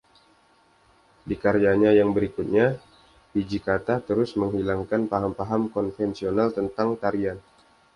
[1.29, 2.67] Di karyanya yang berikutnya,
[3.37, 7.37] Hijikata terus menghilangkan paham-paham konvensional tentang tarian.